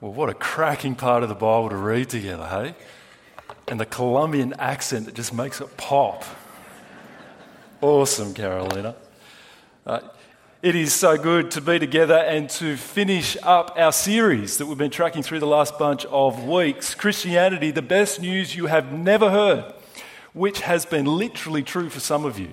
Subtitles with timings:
[0.00, 2.76] Well, what a cracking part of the Bible to read together, hey?
[3.66, 6.24] And the Colombian accent that just makes it pop.
[7.80, 8.94] awesome, Carolina.
[9.84, 9.98] Uh,
[10.62, 14.78] it is so good to be together and to finish up our series that we've
[14.78, 19.30] been tracking through the last bunch of weeks Christianity, the best news you have never
[19.30, 19.64] heard,
[20.32, 22.50] which has been literally true for some of you.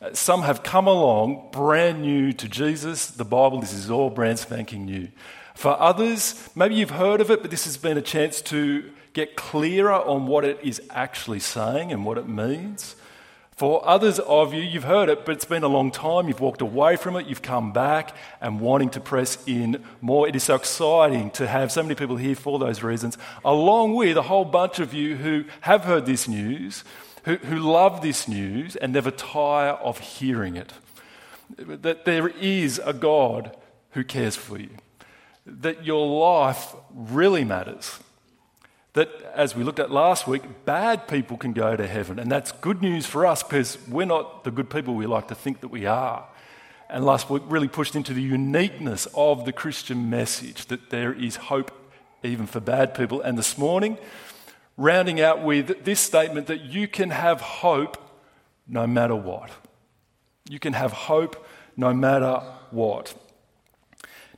[0.00, 3.60] Uh, some have come along brand new to Jesus, the Bible.
[3.60, 5.06] This is all brand spanking new.
[5.54, 9.36] For others, maybe you've heard of it, but this has been a chance to get
[9.36, 12.96] clearer on what it is actually saying and what it means.
[13.54, 16.26] For others of you, you've heard it, but it's been a long time.
[16.26, 20.26] You've walked away from it, you've come back and wanting to press in more.
[20.26, 24.16] It is so exciting to have so many people here for those reasons, along with
[24.16, 26.82] a whole bunch of you who have heard this news,
[27.24, 30.72] who, who love this news and never tire of hearing it.
[31.56, 33.54] That there is a God
[33.90, 34.70] who cares for you
[35.46, 37.98] that your life really matters.
[38.94, 42.18] That, as we looked at last week, bad people can go to heaven.
[42.18, 45.34] And that's good news for us because we're not the good people we like to
[45.34, 46.26] think that we are.
[46.90, 51.36] And last week really pushed into the uniqueness of the Christian message that there is
[51.36, 51.70] hope
[52.22, 53.22] even for bad people.
[53.22, 53.96] And this morning,
[54.76, 57.96] rounding out with this statement that you can have hope
[58.68, 59.50] no matter what.
[60.48, 63.14] You can have hope no matter what.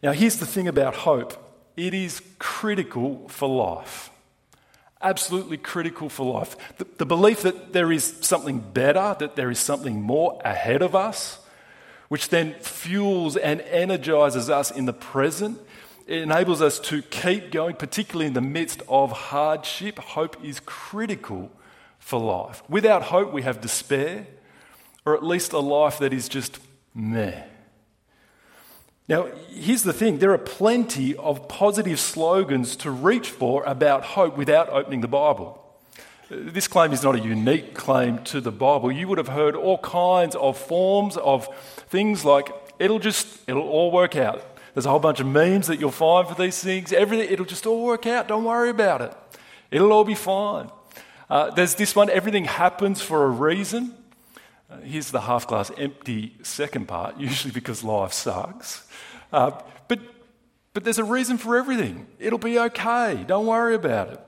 [0.04, 1.32] Now, here's the thing about hope
[1.78, 4.10] it is critical for life.
[5.00, 6.56] Absolutely critical for life.
[6.76, 10.94] The, the, belief that there is something better, that there is something more ahead of
[10.94, 11.38] us,
[12.08, 15.58] which then fuels and energizes us in the present.
[16.06, 19.98] It enables us to keep going, particularly in the midst of hardship.
[19.98, 21.50] Hope is critical
[21.98, 22.62] for life.
[22.68, 24.26] Without hope, we have despair,
[25.06, 26.58] or at least a life that is just
[26.94, 27.44] meh.
[29.06, 34.36] Now, here's the thing there are plenty of positive slogans to reach for about hope
[34.36, 35.60] without opening the Bible.
[36.30, 38.90] This claim is not a unique claim to the Bible.
[38.90, 41.54] You would have heard all kinds of forms of
[41.88, 42.48] things like,
[42.78, 44.42] it'll just, it'll all work out.
[44.72, 46.90] There's a whole bunch of memes that you'll find for these things.
[46.90, 48.26] Everything, it'll just all work out.
[48.26, 49.14] Don't worry about it.
[49.70, 50.70] It'll all be fine.
[51.28, 53.94] Uh, there's this one, everything happens for a reason.
[54.82, 58.86] Here's the half glass empty second part, usually because life sucks.
[59.32, 59.52] Uh,
[59.88, 60.00] but,
[60.72, 62.06] but there's a reason for everything.
[62.18, 63.24] It'll be okay.
[63.26, 64.20] Don't worry about it.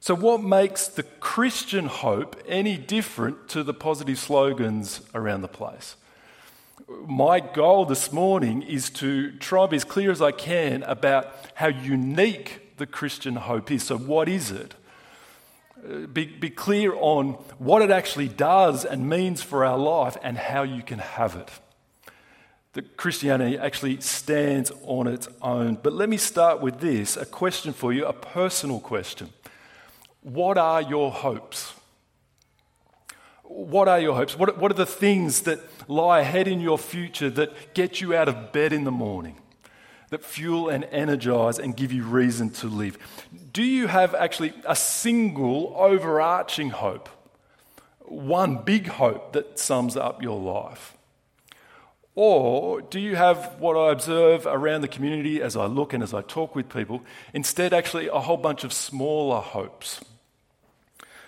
[0.00, 5.96] So, what makes the Christian hope any different to the positive slogans around the place?
[7.06, 11.34] My goal this morning is to try and be as clear as I can about
[11.54, 13.82] how unique the Christian hope is.
[13.82, 14.74] So, what is it?
[16.12, 20.62] Be, be clear on what it actually does and means for our life and how
[20.62, 21.50] you can have it.
[22.72, 25.78] That Christianity actually stands on its own.
[25.82, 29.30] But let me start with this a question for you, a personal question.
[30.22, 31.72] What are your hopes?
[33.44, 34.36] What are your hopes?
[34.36, 38.28] What, what are the things that lie ahead in your future that get you out
[38.28, 39.36] of bed in the morning?
[40.10, 42.98] That fuel and energize and give you reason to live?
[43.52, 47.08] Do you have actually a single overarching hope?
[48.00, 50.96] One big hope that sums up your life?
[52.14, 56.14] Or do you have what I observe around the community as I look and as
[56.14, 57.02] I talk with people,
[57.34, 60.02] instead, actually, a whole bunch of smaller hopes?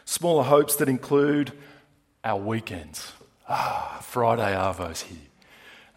[0.06, 1.53] Smaller hopes that include
[2.25, 3.12] our weekends.
[3.47, 5.28] Ah, Friday Arvo's here.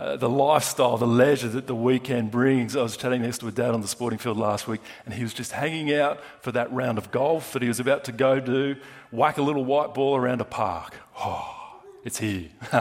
[0.02, 2.76] Uh, the lifestyle, the leisure that the weekend brings.
[2.76, 5.22] I was chatting next to a dad on the sporting field last week, and he
[5.22, 8.40] was just hanging out for that round of golf that he was about to go
[8.40, 8.78] do,
[9.12, 10.96] whack a little white ball around a park.
[11.20, 12.50] Oh, it's here.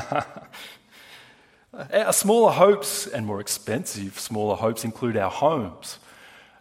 [1.92, 5.98] our smaller hopes and more expensive smaller hopes include our homes.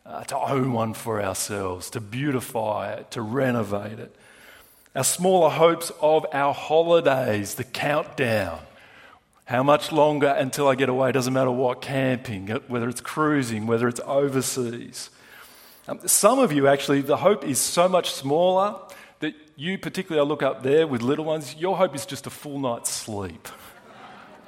[0.06, 4.14] Uh, to own one for ourselves, to beautify it, to renovate it.
[4.94, 8.60] Our smaller hopes of our holidays, the countdown
[9.50, 11.12] how much longer until I get away?
[11.12, 15.10] Doesn't matter what, camping, whether it's cruising, whether it's overseas.
[15.88, 18.80] Um, some of you actually, the hope is so much smaller
[19.22, 22.30] that you, particularly, I look up there with little ones, your hope is just a
[22.30, 23.48] full night's sleep.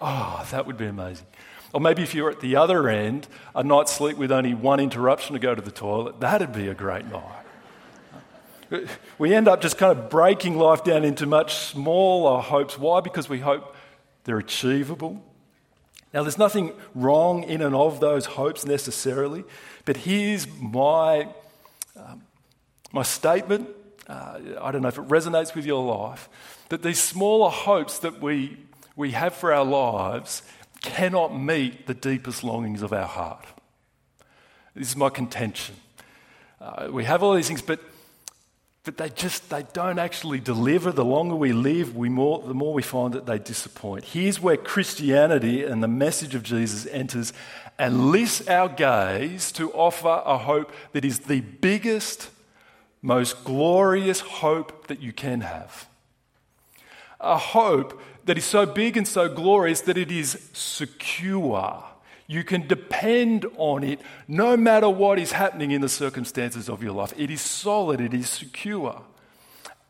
[0.03, 1.27] Oh, that would be amazing.
[1.75, 5.33] Or maybe if you're at the other end, a night's sleep with only one interruption
[5.33, 8.81] to go to the toilet, that'd be a great night.
[9.19, 12.79] We end up just kind of breaking life down into much smaller hopes.
[12.79, 12.99] Why?
[12.99, 13.75] Because we hope
[14.23, 15.23] they're achievable.
[16.13, 19.43] Now, there's nothing wrong in and of those hopes necessarily,
[19.85, 21.27] but here's my,
[21.95, 22.23] um,
[22.91, 23.69] my statement.
[24.07, 26.27] Uh, I don't know if it resonates with your life,
[26.69, 28.57] that these smaller hopes that we,
[28.95, 30.43] we have for our lives
[30.81, 33.45] cannot meet the deepest longings of our heart.
[34.75, 35.75] This is my contention.
[36.59, 37.79] Uh, we have all these things, but,
[38.83, 40.91] but they just they don't actually deliver.
[40.91, 44.05] The longer we live, we more, the more we find that they disappoint.
[44.05, 47.31] Here's where Christianity and the message of Jesus enters
[47.77, 52.29] and lifts our gaze to offer a hope that is the biggest,
[53.01, 55.87] most glorious hope that you can have.
[57.19, 61.83] A hope that is so big and so glorious that it is secure.
[62.31, 66.93] You can depend on it no matter what is happening in the circumstances of your
[66.93, 67.13] life.
[67.17, 69.01] It is solid, it is secure.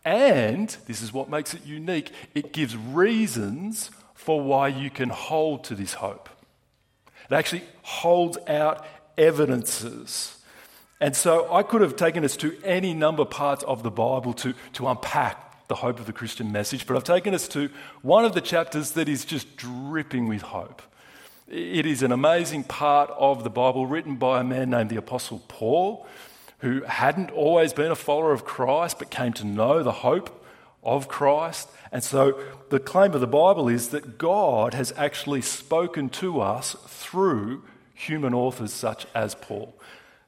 [0.04, 5.66] And this is what makes it unique it gives reasons for why you can hold
[5.66, 6.30] to this hope.
[7.30, 8.88] It actually holds out
[9.20, 10.36] evidences.
[11.00, 14.56] And so I could have taken us to any number parts of the Bible to,
[14.74, 17.70] to unpack the hope of the Christian message, but I've taken us to
[18.02, 20.82] one of the chapters that is just dripping with hope.
[21.52, 25.44] It is an amazing part of the Bible written by a man named the Apostle
[25.50, 26.08] Paul,
[26.60, 30.46] who hadn't always been a follower of Christ but came to know the hope
[30.82, 31.70] of Christ.
[31.92, 36.78] And so the claim of the Bible is that God has actually spoken to us
[36.88, 37.64] through
[37.94, 39.76] human authors such as Paul.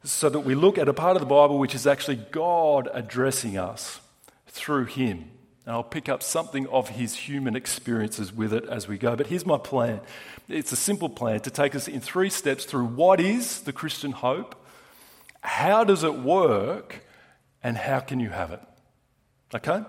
[0.04, 3.58] So that we look at a part of the Bible which is actually God addressing
[3.58, 4.02] us
[4.48, 5.32] through him.
[5.66, 9.16] And I'll pick up something of his human experiences with it as we go.
[9.16, 10.02] But here's my plan
[10.50, 14.12] it's a simple plan to take us in three steps through what is the Christian
[14.12, 14.56] hope,
[15.42, 17.06] how does it work,
[17.64, 18.62] and how can you have it.
[19.56, 19.84] Okay?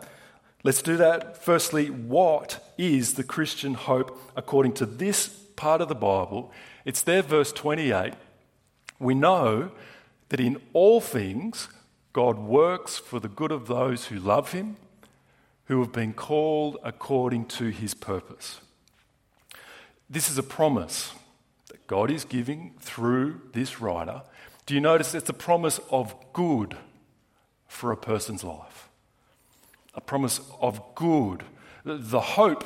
[0.62, 1.42] Let's do that.
[1.42, 6.52] Firstly, what is the Christian hope according to this part of the Bible?
[6.84, 8.14] It's there, verse 28.
[9.00, 9.72] We know
[10.28, 11.68] that in all things,
[12.12, 14.76] God works for the good of those who love Him
[15.66, 18.60] who have been called according to his purpose.
[20.08, 21.12] This is a promise
[21.68, 24.22] that God is giving through this writer.
[24.66, 26.76] Do you notice it's a promise of good
[27.66, 28.88] for a person's life?
[29.94, 31.44] A promise of good,
[31.84, 32.64] the hope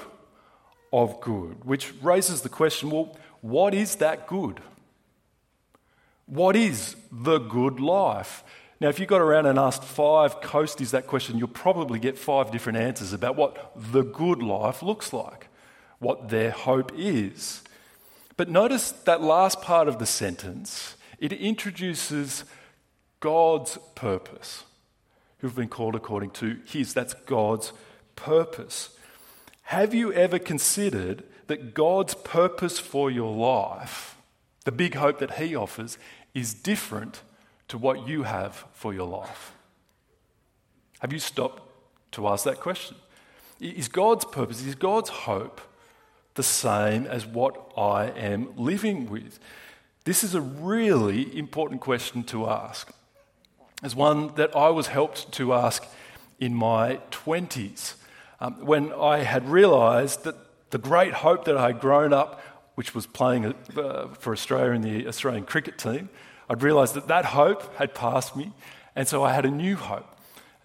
[0.92, 4.60] of good, which raises the question well, what is that good?
[6.26, 8.42] What is the good life?
[8.80, 12.52] Now, if you got around and asked five coasties that question, you'll probably get five
[12.52, 15.48] different answers about what the good life looks like,
[15.98, 17.62] what their hope is.
[18.36, 22.44] But notice that last part of the sentence, it introduces
[23.18, 24.62] God's purpose,
[25.38, 26.94] who've been called according to his.
[26.94, 27.72] That's God's
[28.14, 28.90] purpose.
[29.62, 34.16] Have you ever considered that God's purpose for your life,
[34.64, 35.98] the big hope that he offers,
[36.32, 37.22] is different
[37.68, 39.52] to what you have for your life?
[41.00, 41.62] Have you stopped
[42.12, 42.96] to ask that question?
[43.60, 45.60] Is God's purpose, is God's hope
[46.34, 49.38] the same as what I am living with?
[50.04, 52.90] This is a really important question to ask.
[53.82, 55.84] It's one that I was helped to ask
[56.40, 57.94] in my 20s
[58.40, 60.36] um, when I had realised that
[60.70, 62.40] the great hope that I had grown up,
[62.74, 66.08] which was playing uh, for Australia in the Australian cricket team,
[66.48, 68.52] I'd realized that that hope had passed me,
[68.96, 70.06] and so I had a new hope.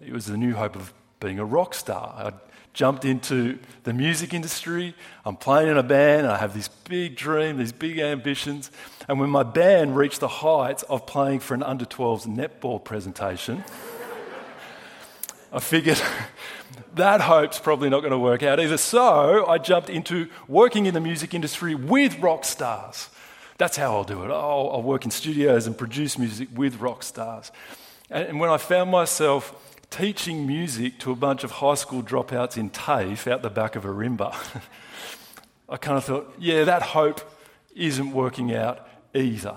[0.00, 2.14] It was the new hope of being a rock star.
[2.16, 2.34] I'd
[2.74, 4.94] jumped into the music industry.
[5.24, 6.26] I'm playing in a band.
[6.26, 8.70] I have this big dream, these big ambitions.
[9.08, 13.64] And when my band reached the heights of playing for an under 12s netball presentation,
[15.52, 16.02] I figured
[16.96, 18.76] that hope's probably not going to work out either.
[18.76, 23.08] So I jumped into working in the music industry with rock stars.
[23.58, 24.30] That's how I'll do it.
[24.30, 27.52] I'll, I'll work in studios and produce music with rock stars.
[28.10, 32.56] And, and when I found myself teaching music to a bunch of high school dropouts
[32.56, 34.34] in TAFE out the back of Ourimbah,
[35.68, 37.20] I kind of thought, yeah, that hope
[37.74, 39.56] isn't working out either.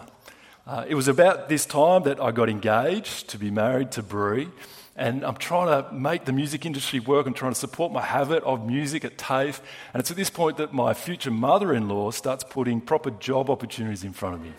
[0.66, 4.50] Uh, it was about this time that I got engaged to be married to Brie
[4.98, 7.28] and I'm trying to make the music industry work.
[7.28, 9.62] I'm trying to support my habit of music at TAFE.
[9.94, 13.52] And it's at this point that my future mother in law starts putting proper job
[13.52, 14.54] opportunities in front of me.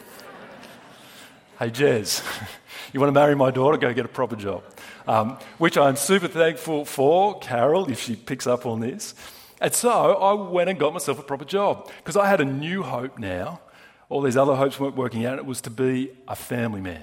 [1.58, 2.22] hey, Jez,
[2.92, 3.76] you want to marry my daughter?
[3.76, 4.62] Go get a proper job.
[5.08, 9.16] Um, which I'm super thankful for, Carol, if she picks up on this.
[9.60, 12.84] And so I went and got myself a proper job because I had a new
[12.84, 13.60] hope now.
[14.08, 15.38] All these other hopes weren't working out.
[15.38, 17.02] It was to be a family man.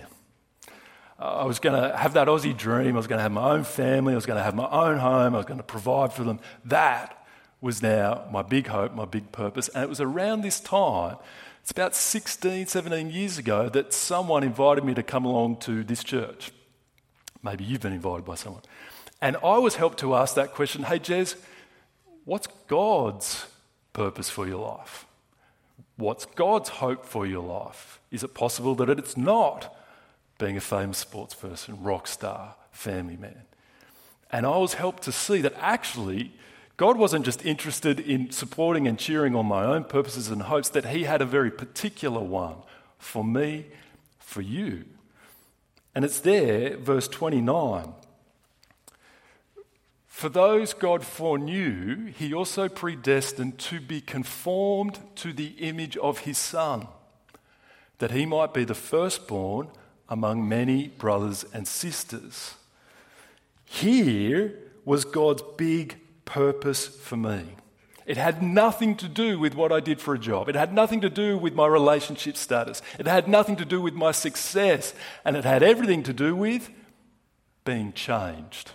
[1.19, 2.95] Uh, I was going to have that Aussie dream.
[2.95, 4.13] I was going to have my own family.
[4.13, 5.33] I was going to have my own home.
[5.33, 6.39] I was going to provide for them.
[6.65, 7.25] That
[7.61, 9.69] was now my big hope, my big purpose.
[9.69, 11.17] And it was around this time,
[11.61, 16.03] it's about 16, 17 years ago, that someone invited me to come along to this
[16.03, 16.51] church.
[17.41, 18.61] Maybe you've been invited by someone.
[19.21, 21.35] And I was helped to ask that question hey, Jez,
[22.25, 23.47] what's God's
[23.93, 25.07] purpose for your life?
[25.95, 27.99] What's God's hope for your life?
[28.11, 29.75] Is it possible that it's not
[30.37, 33.43] being a famous sports person, rock star, family man.
[34.31, 36.33] And I was helped to see that actually
[36.77, 40.87] God wasn't just interested in supporting and cheering on my own purposes and hopes, that
[40.87, 42.57] He had a very particular one
[42.97, 43.67] for me,
[44.19, 44.83] for you.
[45.93, 47.93] And it's there, verse 29.
[50.05, 56.37] For those God foreknew, He also predestined to be conformed to the image of His
[56.37, 56.87] Son,
[57.99, 59.69] that He might be the firstborn
[60.09, 62.55] among many brothers and sisters.
[63.65, 67.55] Here was God's big purpose for me.
[68.05, 70.47] It had nothing to do with what I did for a job.
[70.47, 72.81] It had nothing to do with my relationship status.
[72.99, 74.93] It had nothing to do with my success.
[75.23, 76.69] And it had everything to do with
[77.63, 78.73] being changed.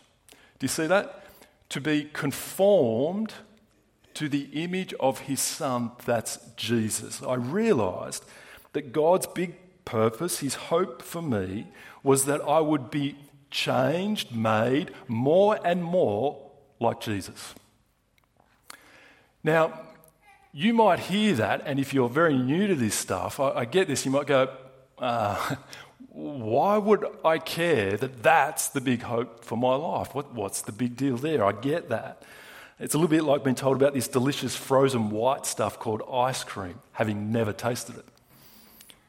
[0.58, 1.25] Do you see that?
[1.68, 3.34] To be conformed
[4.14, 7.22] to the image of his son, that's Jesus.
[7.22, 8.25] I realized
[8.72, 11.68] that God's big purpose, his hope for me,
[12.02, 13.16] was that I would be
[13.50, 17.54] changed, made more and more like Jesus.
[19.42, 19.80] Now,
[20.52, 23.88] you might hear that, and if you're very new to this stuff, I, I get
[23.88, 24.49] this, you might go,
[24.99, 25.56] uh,
[26.08, 30.14] why would I care that that's the big hope for my life?
[30.14, 31.44] What, what's the big deal there?
[31.44, 32.22] I get that.
[32.80, 36.42] It's a little bit like being told about this delicious frozen white stuff called ice
[36.42, 38.04] cream, having never tasted it.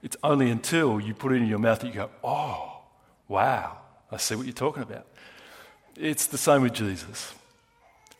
[0.03, 2.81] It's only until you put it in your mouth that you go, oh,
[3.27, 3.77] wow,
[4.11, 5.05] I see what you're talking about.
[5.95, 7.33] It's the same with Jesus.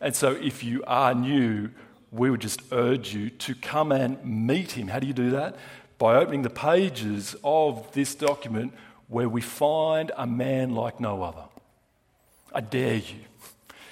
[0.00, 1.70] And so if you are new,
[2.10, 4.88] we would just urge you to come and meet him.
[4.88, 5.56] How do you do that?
[5.98, 8.74] By opening the pages of this document
[9.08, 11.44] where we find a man like no other.
[12.52, 13.20] I dare you.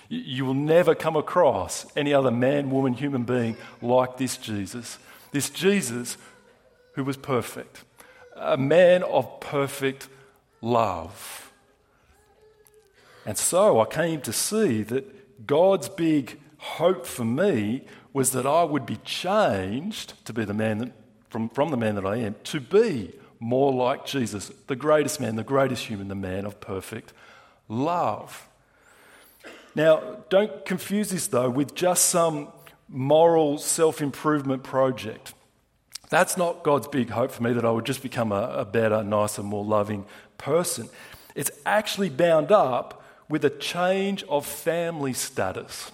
[0.09, 4.99] You will never come across any other man, woman, human being like this Jesus.
[5.31, 6.17] This Jesus
[6.93, 7.85] who was perfect,
[8.37, 10.09] a man of perfect
[10.61, 11.53] love.
[13.27, 18.65] And so I came to see that God's big hope for me was that I
[18.65, 20.93] would be changed to be the man that,
[21.29, 25.37] from, from the man that I am, to be more like Jesus, the greatest man,
[25.37, 27.13] the greatest human, the man of perfect
[27.69, 28.49] love.
[29.75, 32.49] Now, don't confuse this though with just some
[32.89, 35.33] moral self improvement project.
[36.11, 39.03] That's not God's big hope for me that I would just become a, a better,
[39.03, 40.05] nicer, more loving
[40.39, 40.89] person.
[41.35, 45.93] It's actually bound up with a change of family status.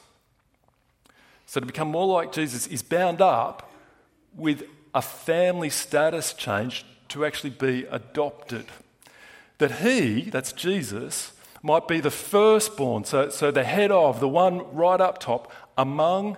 [1.44, 3.70] So to become more like Jesus is bound up
[4.35, 8.64] with a family status change to actually be adopted.
[9.58, 11.32] That he, that's Jesus,
[11.62, 16.37] might be the firstborn, so, so the head of, the one right up top, among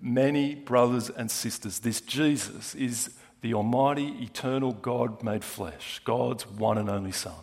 [0.00, 1.80] many brothers and sisters.
[1.80, 7.34] This Jesus is the Almighty, eternal God made flesh, God's one and only Son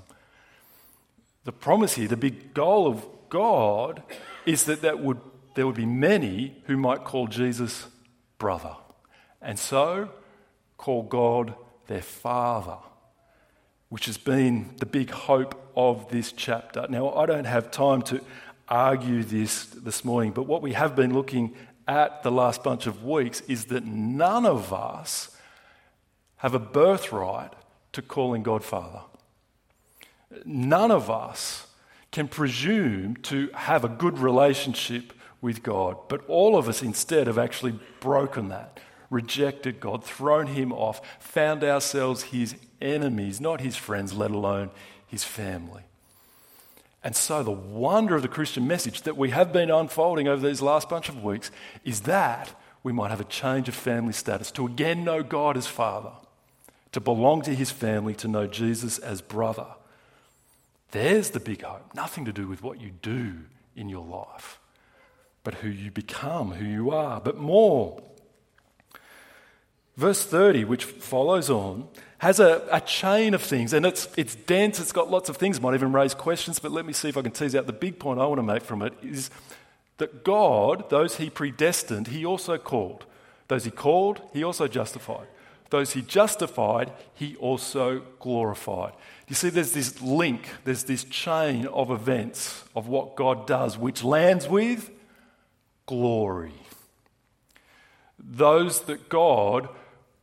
[1.47, 4.03] the promise here, the big goal of God,
[4.45, 5.21] is that, that would,
[5.55, 7.87] there would be many who might call Jesus
[8.37, 8.75] brother.
[9.41, 10.09] And so
[10.75, 11.55] call God
[11.87, 12.75] their father,
[13.87, 16.85] which has been the big hope of this chapter.
[16.89, 18.19] Now, I don't have time to
[18.67, 21.55] argue this this morning, but what we have been looking
[21.88, 25.36] at the last bunch of weeks is that none of us
[26.38, 27.53] have a birthright
[27.94, 29.01] to calling God Father.
[30.46, 31.67] None of us
[32.12, 37.38] can presume to have a good relationship with God, but all of us instead have
[37.38, 38.79] actually broken that,
[39.10, 44.72] rejected God, thrown Him off, found ourselves His enemies, not His friends, let alone
[45.08, 45.84] His family.
[47.07, 50.61] And so, the wonder of the Christian message that we have been unfolding over these
[50.61, 51.51] last bunch of weeks
[51.85, 55.67] is that we might have a change of family status, to again know God as
[55.67, 56.11] Father,
[56.91, 59.67] to belong to His family, to know Jesus as brother.
[60.91, 61.95] There's the big hope.
[61.95, 63.35] Nothing to do with what you do
[63.73, 64.59] in your life,
[65.45, 68.03] but who you become, who you are, but more.
[69.95, 71.87] Verse 30, which follows on,
[72.19, 75.62] has a, a chain of things, and it's, it's dense, it's got lots of things,
[75.62, 78.00] might even raise questions, but let me see if I can tease out the big
[78.00, 79.29] point I want to make from it is
[79.97, 83.05] that God, those he predestined, he also called.
[83.47, 85.27] Those he called, he also justified.
[85.69, 88.93] Those he justified, he also glorified.
[89.27, 94.03] You see, there's this link, there's this chain of events of what God does, which
[94.03, 94.89] lands with
[95.86, 96.53] glory.
[98.17, 99.69] Those that God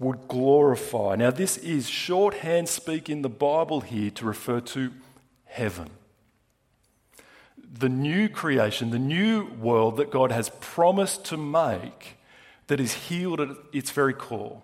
[0.04, 1.16] would glorify.
[1.16, 4.92] Now, this is shorthand speak in the Bible here to refer to
[5.46, 5.90] heaven.
[7.58, 12.16] The new creation, the new world that God has promised to make
[12.66, 14.62] that is healed at its very core.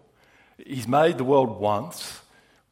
[0.65, 2.21] He's made the world once.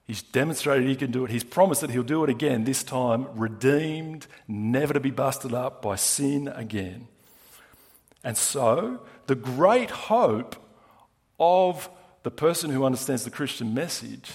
[0.07, 1.31] He's demonstrated he can do it.
[1.31, 5.83] He's promised that he'll do it again, this time redeemed, never to be busted up
[5.83, 7.09] by sin again.
[8.25, 10.57] And so, the great hope
[11.39, 11.89] of
[12.29, 14.33] the person who understands the Christian message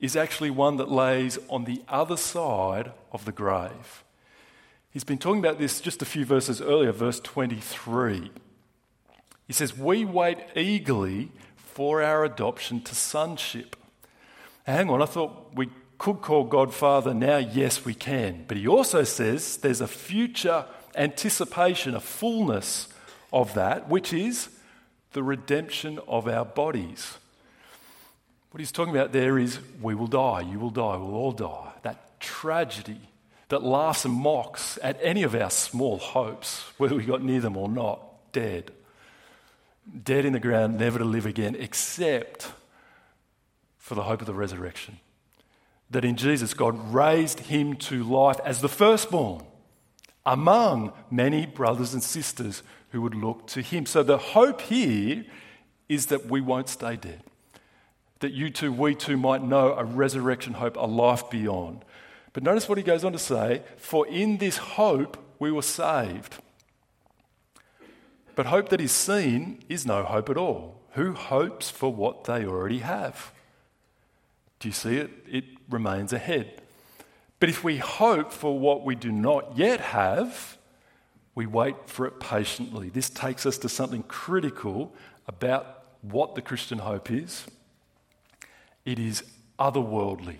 [0.00, 4.04] is actually one that lays on the other side of the grave.
[4.90, 8.30] He's been talking about this just a few verses earlier, verse 23.
[9.46, 13.76] He says, We wait eagerly for our adoption to sonship.
[14.66, 17.38] Hang on, I thought we could call God Father now.
[17.38, 18.44] Yes, we can.
[18.46, 22.88] But he also says there's a future anticipation, a fullness
[23.32, 24.50] of that, which is
[25.12, 27.18] the redemption of our bodies.
[28.50, 31.72] What he's talking about there is we will die, you will die, we'll all die.
[31.82, 33.00] That tragedy
[33.50, 37.56] that laughs and mocks at any of our small hopes, whether we got near them
[37.56, 38.00] or not,
[38.32, 38.70] dead.
[40.04, 42.52] Dead in the ground, never to live again, except
[43.76, 45.00] for the hope of the resurrection.
[45.90, 49.42] That in Jesus, God raised him to life as the firstborn
[50.24, 53.86] among many brothers and sisters who would look to him.
[53.86, 55.24] So the hope here
[55.88, 57.22] is that we won't stay dead.
[58.20, 61.84] That you too, we too might know a resurrection hope, a life beyond.
[62.32, 66.36] But notice what he goes on to say For in this hope we were saved.
[68.34, 70.80] But hope that is seen is no hope at all.
[70.92, 73.32] Who hopes for what they already have?
[74.58, 75.10] Do you see it?
[75.28, 76.60] It remains ahead.
[77.38, 80.58] But if we hope for what we do not yet have,
[81.34, 82.88] we wait for it patiently.
[82.88, 84.94] This takes us to something critical
[85.26, 87.46] about what the Christian hope is
[88.84, 89.22] it is
[89.58, 90.38] otherworldly.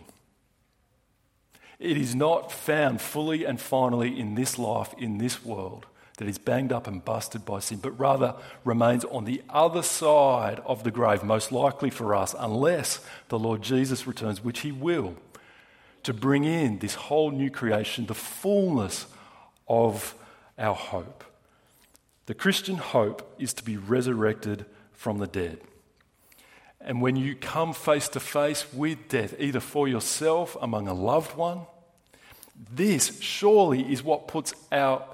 [1.79, 5.87] It is not found fully and finally in this life, in this world,
[6.19, 10.61] that is banged up and busted by sin, but rather remains on the other side
[10.67, 15.17] of the grave, most likely for us, unless the Lord Jesus returns, which he will,
[16.03, 19.07] to bring in this whole new creation, the fullness
[19.67, 20.15] of
[20.61, 21.25] our hope.
[22.27, 25.59] The Christian hope is to be resurrected from the dead.
[26.81, 31.37] And when you come face to face with death, either for yourself, among a loved
[31.37, 31.63] one,
[32.73, 35.05] this surely is what puts our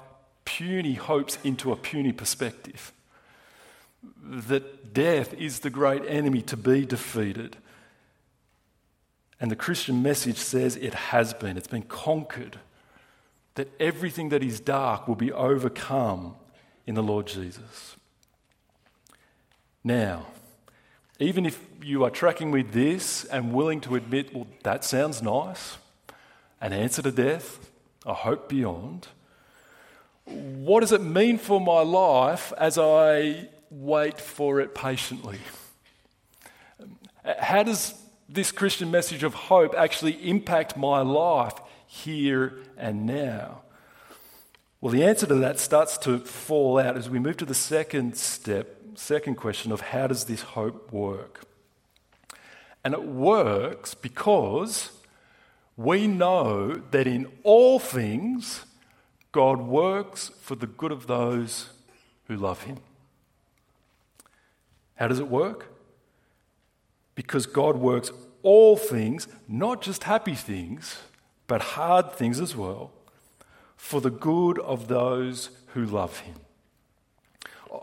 [0.45, 2.93] puny hopes into a puny perspective.
[4.21, 7.57] That death is the great enemy to be defeated.
[9.39, 12.59] And the Christian message says it has been, it's been conquered
[13.57, 16.35] that everything that is dark will be overcome
[16.85, 17.95] in the Lord Jesus.
[19.83, 20.27] Now,
[21.19, 25.77] even if you are tracking with this and willing to admit, well, that sounds nice,
[26.61, 27.71] an answer to death,
[28.05, 29.07] a hope beyond,
[30.25, 35.39] what does it mean for my life as I wait for it patiently?
[37.39, 37.95] How does
[38.29, 41.55] this Christian message of hope actually impact my life
[42.03, 43.61] here and now?
[44.79, 48.15] Well, the answer to that starts to fall out as we move to the second
[48.15, 51.41] step, second question of how does this hope work?
[52.83, 54.91] And it works because
[55.75, 58.65] we know that in all things,
[59.31, 61.69] God works for the good of those
[62.25, 62.77] who love Him.
[64.95, 65.73] How does it work?
[67.15, 70.97] Because God works all things, not just happy things,
[71.47, 72.91] but hard things as well,
[73.75, 76.35] for the good of those who love him.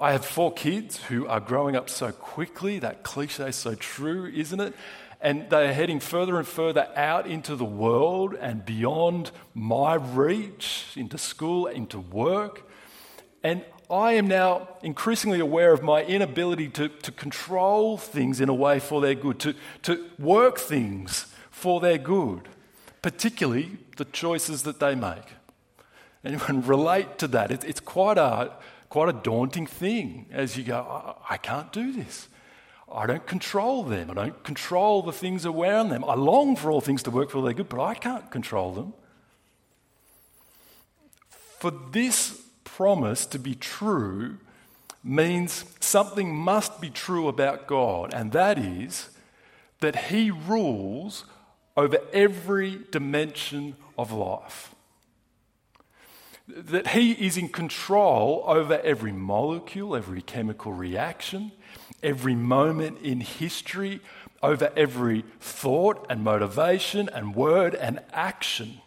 [0.00, 2.78] I have four kids who are growing up so quickly.
[2.78, 4.74] That cliche is so true, isn't it?
[5.20, 10.84] And they are heading further and further out into the world and beyond my reach,
[10.96, 12.68] into school, into work.
[13.42, 18.54] And I am now increasingly aware of my inability to, to control things in a
[18.54, 22.48] way for their good, to, to work things for their good
[23.04, 25.34] particularly the choices that they make.
[26.24, 27.50] Anyone relate to that?
[27.50, 28.52] it's quite a,
[28.88, 32.28] quite a daunting thing as you go, I, I can't do this.
[32.90, 34.10] I don't control them.
[34.10, 36.02] I don't control the things around them.
[36.02, 38.94] I long for all things to work for their good, but I can't control them.
[41.28, 44.38] For this promise to be true
[45.02, 49.10] means something must be true about God, and that is
[49.80, 51.26] that He rules
[51.76, 54.74] over every dimension of life.
[56.46, 61.52] That He is in control over every molecule, every chemical reaction,
[62.02, 64.00] every moment in history,
[64.42, 68.80] over every thought and motivation and word and action.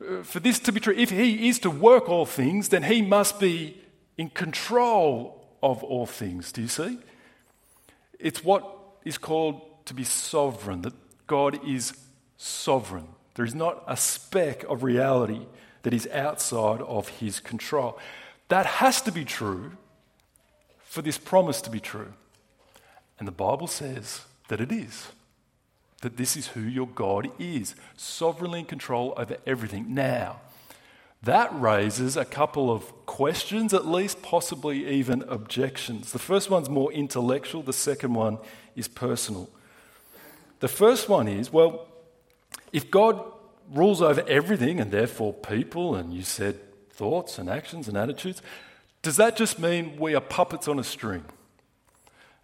[0.00, 3.02] Uh, for this to be true, if He is to work all things, then He
[3.02, 3.76] must be
[4.16, 6.52] in control of all things.
[6.52, 6.98] Do you see?
[8.20, 8.64] It's what
[9.04, 10.94] is called to be sovereign, that
[11.28, 11.92] God is
[12.36, 13.08] sovereign.
[13.34, 15.46] There is not a speck of reality
[15.82, 17.98] that is outside of his control.
[18.48, 19.72] That has to be true
[20.82, 22.14] for this promise to be true.
[23.18, 25.08] And the Bible says that it is.
[26.00, 29.94] That this is who your God is, sovereignly in control over everything.
[29.94, 30.40] Now,
[31.22, 36.12] that raises a couple of questions, at least possibly even objections.
[36.12, 38.38] The first one's more intellectual, the second one
[38.76, 39.50] is personal.
[40.60, 41.86] The first one is well,
[42.72, 43.22] if God
[43.70, 46.58] rules over everything and therefore people, and you said
[46.90, 48.42] thoughts and actions and attitudes,
[49.02, 51.24] does that just mean we are puppets on a string?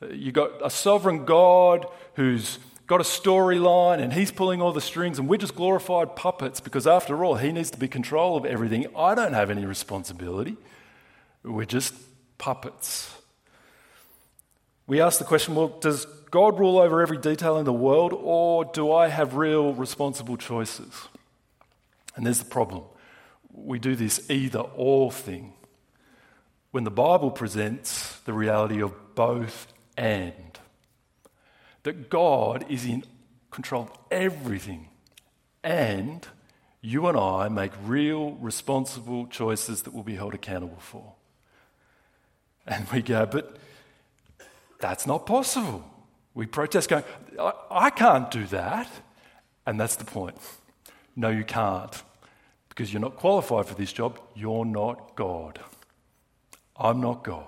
[0.00, 4.80] Uh, You've got a sovereign God who's got a storyline and he's pulling all the
[4.80, 8.44] strings, and we're just glorified puppets because, after all, he needs to be control of
[8.44, 8.86] everything.
[8.96, 10.56] I don't have any responsibility.
[11.42, 11.94] We're just
[12.38, 13.16] puppets.
[14.86, 18.64] We ask the question well, does God rule over every detail in the world, or
[18.64, 21.06] do I have real responsible choices?
[22.16, 22.82] And there's the problem.
[23.52, 25.52] We do this either or thing
[26.72, 30.58] when the Bible presents the reality of both and.
[31.84, 33.04] That God is in
[33.52, 34.88] control of everything,
[35.62, 36.26] and
[36.80, 41.12] you and I make real, responsible choices that we'll be held accountable for.
[42.66, 43.56] And we go, but
[44.80, 45.92] that's not possible.
[46.34, 47.04] We protest, going,
[47.70, 48.88] I, can't do that.
[49.66, 50.36] And that's the point.
[51.16, 52.02] No, you can't.
[52.68, 54.18] Because you're not qualified for this job.
[54.34, 55.60] You're not God.
[56.76, 57.46] I'm not God.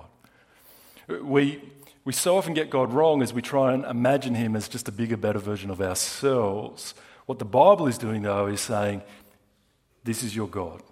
[1.08, 1.62] We,
[2.04, 4.92] we so often get God wrong as we try and imagine him as just a
[4.92, 6.94] bigger, better version of ourselves.
[7.26, 9.02] What the Bible is doing, though, is saying,
[10.04, 10.82] This is your God.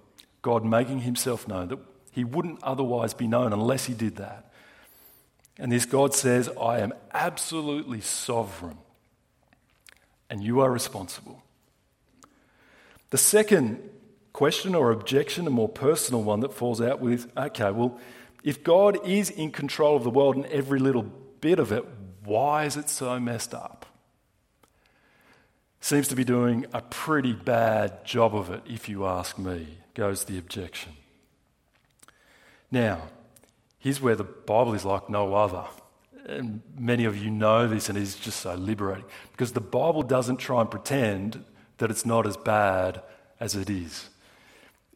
[0.42, 1.78] God making himself known, that
[2.10, 4.52] he wouldn't otherwise be known unless he did that.
[5.58, 8.78] And this God says, I am absolutely sovereign,
[10.28, 11.42] and you are responsible.
[13.10, 13.78] The second
[14.32, 17.98] question or objection, a more personal one that falls out with, okay, well,
[18.42, 21.04] if God is in control of the world and every little
[21.40, 21.84] bit of it,
[22.24, 23.86] why is it so messed up?
[25.80, 30.24] Seems to be doing a pretty bad job of it, if you ask me, goes
[30.24, 30.92] the objection.
[32.70, 33.02] Now,
[33.84, 35.66] Here's where the Bible is like no other.
[36.24, 40.38] And many of you know this, and it's just so liberating because the Bible doesn't
[40.38, 41.44] try and pretend
[41.76, 43.02] that it's not as bad
[43.38, 44.08] as it is.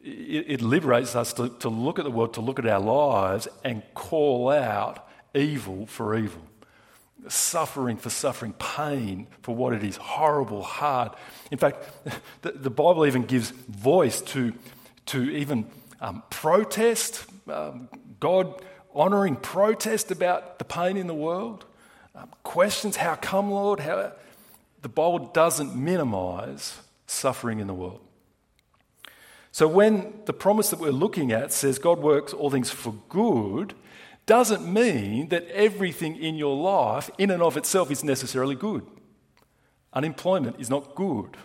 [0.03, 3.47] It, it liberates us to, to look at the world, to look at our lives,
[3.63, 6.41] and call out evil for evil
[7.27, 11.11] suffering for suffering, pain for what it is, horrible, hard.
[11.51, 11.85] In fact,
[12.41, 14.53] the, the Bible even gives voice to,
[15.07, 15.69] to even
[16.01, 17.25] um, protest.
[17.47, 18.63] Um, God
[18.95, 21.65] honouring protest about the pain in the world,
[22.15, 23.79] um, questions, how come, Lord?
[23.79, 24.11] How,
[24.81, 28.01] the Bible doesn't minimise suffering in the world.
[29.51, 33.73] So when the promise that we're looking at says God works all things for good,
[34.25, 38.85] doesn't mean that everything in your life, in and of itself, is necessarily good.
[39.91, 41.35] Unemployment is not good.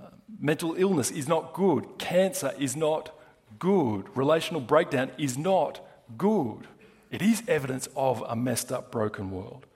[0.00, 1.98] Uh, mental illness is not good.
[1.98, 3.12] Cancer is not
[3.58, 4.04] good.
[4.16, 5.80] Relational breakdown is not
[6.16, 6.66] good.
[7.10, 9.66] It is evidence of a messed up, broken world.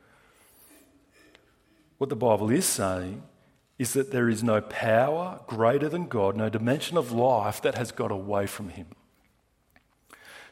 [1.98, 3.22] What the Bible is saying
[3.78, 7.92] is that there is no power greater than God, no dimension of life that has
[7.92, 8.86] got away from Him.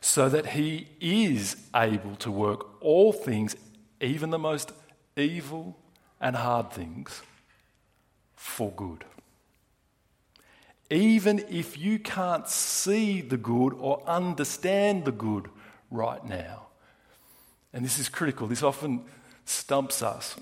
[0.00, 3.56] So that He is able to work all things,
[4.00, 4.72] even the most
[5.16, 5.76] evil
[6.20, 7.22] and hard things,
[8.34, 9.04] for good.
[10.90, 15.50] Even if you can't see the good or understand the good
[15.90, 16.68] right now.
[17.72, 19.04] And this is critical, this often
[19.44, 20.36] stumps us.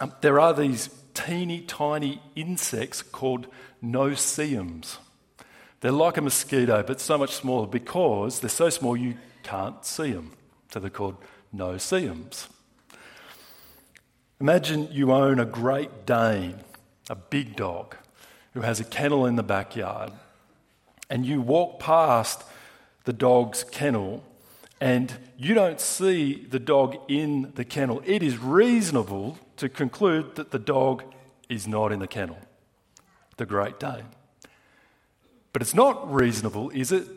[0.00, 3.46] Um, there are these teeny tiny insects called
[3.80, 4.98] no-see-ums.
[5.80, 10.12] They're like a mosquito, but so much smaller because they're so small you can't see
[10.12, 10.32] them.
[10.72, 11.16] So they're called
[11.52, 12.48] no-see-ums.
[14.40, 16.56] Imagine you own a Great Dane,
[17.08, 17.96] a big dog,
[18.52, 20.10] who has a kennel in the backyard,
[21.08, 22.42] and you walk past
[23.04, 24.24] the dog's kennel
[24.84, 30.50] and you don't see the dog in the kennel, it is reasonable to conclude that
[30.50, 31.02] the dog
[31.48, 32.36] is not in the kennel,
[33.38, 34.04] the Great Dane.
[35.54, 37.08] But it's not reasonable, is it,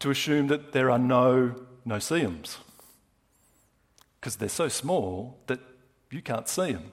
[0.00, 1.54] to assume that there are no
[1.86, 2.58] no-see-ums?
[4.20, 5.60] Because they're so small that
[6.10, 6.92] you can't see them.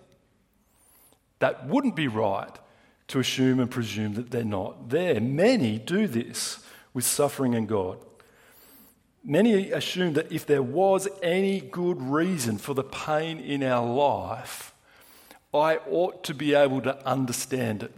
[1.39, 2.57] That wouldn't be right
[3.09, 5.19] to assume and presume that they're not there.
[5.19, 6.59] Many do this
[6.93, 8.04] with suffering and God.
[9.27, 14.71] Many assume that if there was any good reason for the pain in our life,
[15.51, 17.91] I ought to be able to understand it.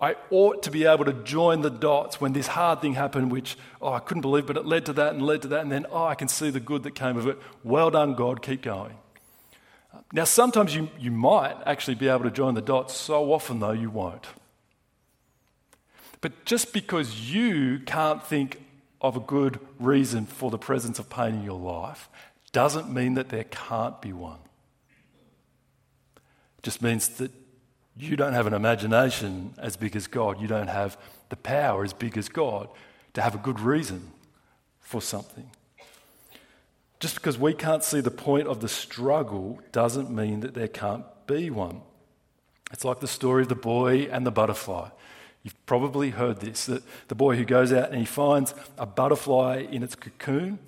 [0.00, 3.56] I ought to be able to join the dots when this hard thing happened, which,
[3.80, 5.86] oh, I couldn't believe, but it led to that and led to that, and then,
[5.88, 7.38] oh, I can see the good that came of it.
[7.62, 8.96] Well done, God, keep going.
[10.12, 13.70] Now, sometimes you, you might actually be able to join the dots, so often, though,
[13.70, 14.26] you won't.
[16.20, 18.63] But just because you can't think
[19.04, 22.08] of a good reason for the presence of pain in your life
[22.52, 24.38] doesn't mean that there can't be one.
[26.58, 27.30] It just means that
[27.96, 30.40] you don't have an imagination as big as God.
[30.40, 30.96] You don't have
[31.28, 32.68] the power as big as God
[33.12, 34.10] to have a good reason
[34.80, 35.50] for something.
[36.98, 41.04] Just because we can't see the point of the struggle doesn't mean that there can't
[41.26, 41.82] be one.
[42.72, 44.88] It's like the story of the boy and the butterfly.
[45.44, 49.66] You've probably heard this that the boy who goes out and he finds a butterfly
[49.70, 50.58] in its cocoon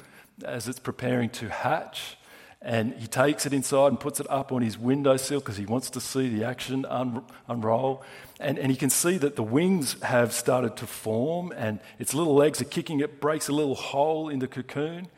[0.44, 2.18] as it's preparing to hatch.
[2.60, 5.88] And he takes it inside and puts it up on his windowsill because he wants
[5.90, 8.02] to see the action un- unroll.
[8.38, 12.34] And, and he can see that the wings have started to form and its little
[12.34, 13.00] legs are kicking.
[13.00, 15.08] It breaks a little hole in the cocoon.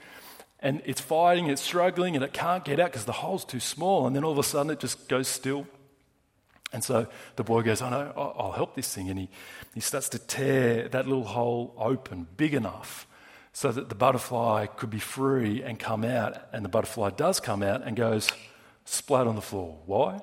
[0.61, 4.07] And it's fighting, it's struggling, and it can't get out because the hole's too small.
[4.07, 5.67] And then all of a sudden it just goes still.
[6.73, 9.09] And so the boy goes, I know, I'll help this thing.
[9.09, 9.29] And he,
[9.75, 13.07] he starts to tear that little hole open big enough
[13.53, 16.37] so that the butterfly could be free and come out.
[16.53, 18.29] And the butterfly does come out and goes
[18.85, 19.79] splat on the floor.
[19.87, 20.21] Why?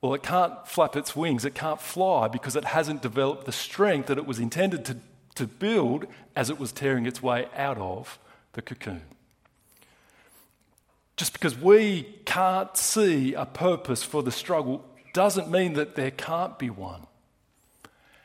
[0.00, 4.06] Well, it can't flap its wings, it can't fly because it hasn't developed the strength
[4.06, 4.96] that it was intended to,
[5.34, 8.18] to build as it was tearing its way out of
[8.52, 9.02] the cocoon.
[11.16, 14.87] Just because we can't see a purpose for the struggle
[15.18, 17.04] doesn't mean that there can't be one.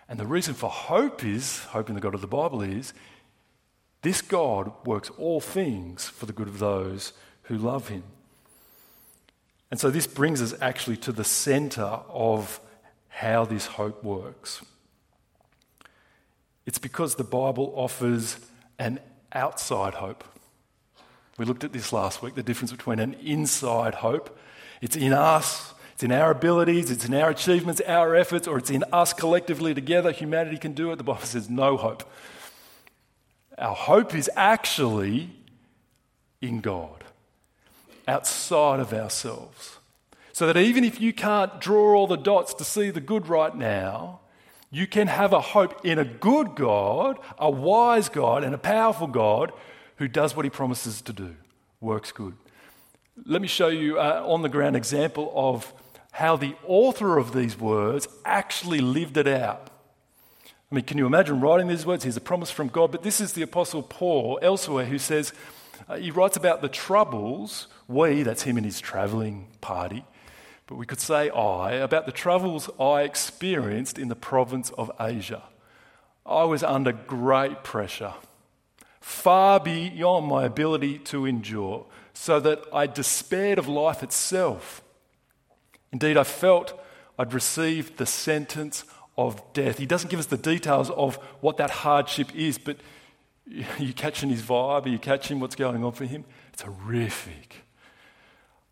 [0.08, 2.93] And the reason for hope is, hope in the God of the Bible is,
[4.03, 7.13] this God works all things for the good of those
[7.45, 8.03] who love him.
[9.71, 12.60] And so this brings us actually to the center of
[13.10, 14.63] how this hope works.
[16.67, 18.38] It's because the Bible offers
[18.77, 18.99] an
[19.32, 20.23] outside hope.
[21.39, 24.38] We looked at this last week the difference between an inside hope.
[24.79, 28.69] It's in us, it's in our abilities, it's in our achievements, our efforts, or it's
[28.69, 30.11] in us collectively together.
[30.11, 30.97] Humanity can do it.
[30.97, 32.03] The Bible says no hope.
[33.57, 35.29] Our hope is actually
[36.41, 37.05] in God,
[38.05, 39.77] outside of ourselves.
[40.33, 43.55] So that even if you can't draw all the dots to see the good right
[43.55, 44.19] now,
[44.71, 49.07] you can have a hope in a good God, a wise God, and a powerful
[49.07, 49.53] God
[49.97, 51.35] who does what he promises to do,
[51.79, 52.33] works good.
[53.25, 55.71] Let me show you an on the ground example of
[56.13, 59.71] how the author of these words actually lived it out.
[60.71, 62.04] I mean, can you imagine writing these words?
[62.04, 65.34] Here's a promise from God, but this is the Apostle Paul elsewhere who says,
[65.89, 70.06] uh, he writes about the troubles we, that's him and his traveling party,
[70.67, 75.41] but we could say I, about the troubles I experienced in the province of Asia.
[76.28, 78.13] I was under great pressure,
[79.02, 84.82] far beyond my ability to endure, so that I despaired of life itself.
[85.93, 86.77] Indeed, I felt
[87.17, 88.84] I'd received the sentence
[89.15, 89.77] of death.
[89.77, 92.77] He doesn't give us the details of what that hardship is, but
[93.45, 94.86] you catching his vibe?
[94.86, 96.25] Are you catching what's going on for him?
[96.51, 97.58] It's horrific.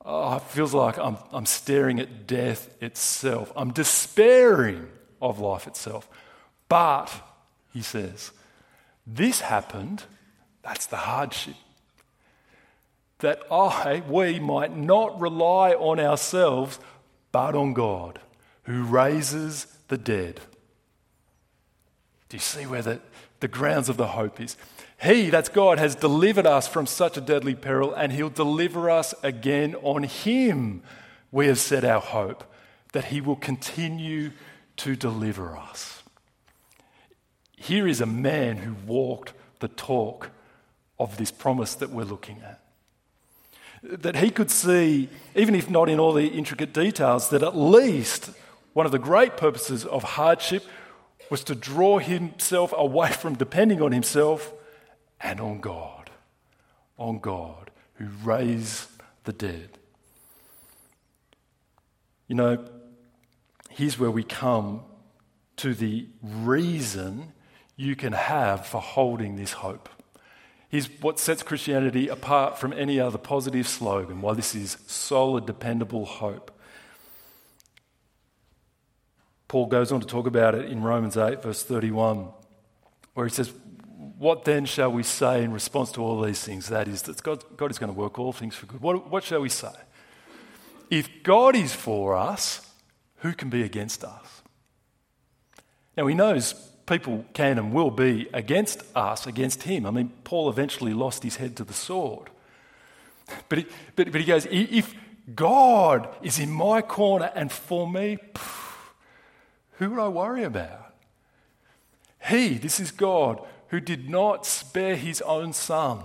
[0.04, 3.54] Oh, it feels like I'm, I'm staring at death itself.
[3.56, 4.88] I'm despairing
[5.22, 6.10] of life itself.
[6.68, 7.12] But,
[7.72, 8.32] he says,
[9.06, 10.06] this happened,
[10.64, 11.56] that's the hardship.
[13.20, 16.80] That I, we might not rely on ourselves,
[17.32, 18.20] but on God,
[18.64, 20.40] who raises the dead.
[22.30, 23.02] Do you see where the,
[23.40, 24.56] the grounds of the hope is?
[25.02, 29.14] He, that's God, has delivered us from such a deadly peril, and He'll deliver us
[29.24, 30.84] again on Him.
[31.32, 32.44] We have set our hope
[32.94, 34.32] that He will continue
[34.78, 36.04] to deliver us.
[37.58, 40.30] Here is a man who walked the talk
[41.00, 42.61] of this promise that we're looking at.
[43.84, 48.30] That he could see, even if not in all the intricate details, that at least
[48.74, 50.64] one of the great purposes of hardship
[51.30, 54.54] was to draw himself away from depending on himself
[55.20, 56.10] and on God.
[56.98, 58.90] On God who raised
[59.24, 59.70] the dead.
[62.28, 62.66] You know,
[63.70, 64.84] here's where we come
[65.58, 67.34] to the reason
[67.76, 69.90] you can have for holding this hope.
[70.72, 76.06] Here's what sets Christianity apart from any other positive slogan why this is solid, dependable
[76.06, 76.58] hope.
[79.48, 82.30] Paul goes on to talk about it in Romans 8, verse 31,
[83.14, 83.52] where he says,
[84.18, 86.70] What then shall we say in response to all these things?
[86.70, 88.82] That is, that God, God is going to work all things for good.
[88.82, 89.74] What, what shall we say?
[90.92, 92.68] if God is for us,
[93.18, 94.44] who can be against us?
[95.98, 99.86] Now, he knows people can and will be against us, against him.
[99.86, 102.30] I mean, Paul eventually lost his head to the sword.
[103.48, 104.94] But he, but, but he goes, if
[105.34, 108.18] God is in my corner and for me,
[109.78, 110.94] who would I worry about?
[112.28, 116.02] He, this is God, who did not spare his own son,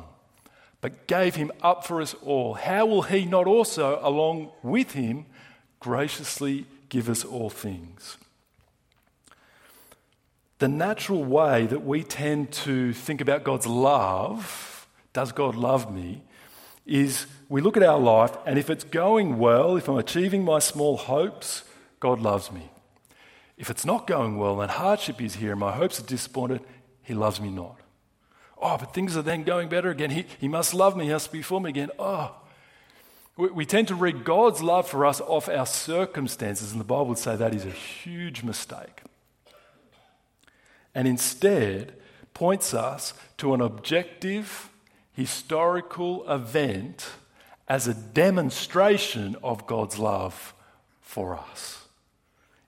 [0.80, 2.54] but gave him up for us all.
[2.54, 5.26] How will he not also, along with him,
[5.80, 8.18] graciously give us all things?
[10.58, 16.22] The natural way that we tend to think about God's love, does God love me,
[16.86, 20.58] is we look at our life, and if it's going well, if I'm achieving my
[20.58, 21.64] small hopes,
[22.00, 22.70] God loves me.
[23.58, 26.60] If it's not going well and hardship is here and my hopes are disappointed,
[27.02, 27.80] He loves me not.
[28.56, 30.10] Oh, but things are then going better again.
[30.10, 31.90] He, he must love me, He has to be for me again.
[31.98, 32.34] Oh.
[33.36, 37.08] We, we tend to read God's love for us off our circumstances, and the Bible
[37.08, 39.02] would say that is a huge mistake.
[40.96, 41.92] And instead,
[42.32, 44.70] points us to an objective,
[45.12, 47.10] historical event
[47.68, 50.54] as a demonstration of God's love
[51.02, 51.84] for us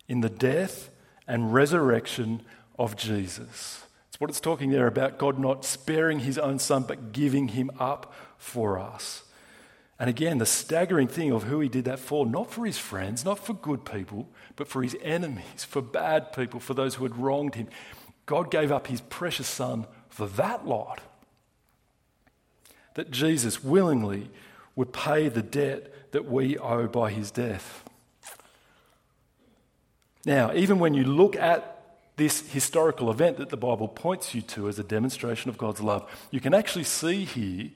[0.08, 0.90] in the death
[1.26, 2.42] and resurrection
[2.78, 3.82] of Jesus.
[4.08, 7.70] It's what it's talking there about God not sparing his own son, but giving him
[7.78, 9.22] up for us.
[9.98, 13.24] And again, the staggering thing of who he did that for, not for his friends,
[13.24, 17.16] not for good people, but for his enemies, for bad people, for those who had
[17.16, 17.68] wronged him.
[18.28, 21.00] God gave up his precious son for that lot.
[22.92, 24.28] That Jesus willingly
[24.76, 27.88] would pay the debt that we owe by his death.
[30.26, 31.80] Now, even when you look at
[32.16, 36.06] this historical event that the Bible points you to as a demonstration of God's love,
[36.30, 37.70] you can actually see here